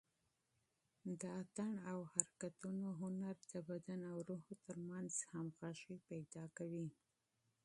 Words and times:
د 1.21 1.23
نڅا 1.41 1.67
او 1.91 1.99
حرکاتو 2.13 2.71
هنر 2.99 3.35
د 3.51 3.53
بدن 3.69 3.99
او 4.11 4.17
روح 4.29 4.45
تر 4.65 4.77
منځ 4.89 5.11
همغږي 5.31 5.97
پیدا 6.09 6.43
کوي. 6.57 6.87